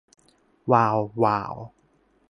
[0.71, 1.53] วาว วาว